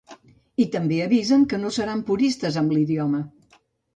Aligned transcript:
I 0.63 0.65
també 0.75 0.95
avisen 1.07 1.43
que 1.51 1.59
no 1.65 1.71
seran 1.77 2.01
puristes 2.09 2.57
amb 2.63 2.73
l’idioma. 2.77 3.23